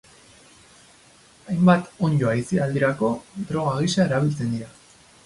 [1.51, 3.11] Hainbat onddo aisialdirako
[3.51, 4.73] droga gisa erabiltzen dira.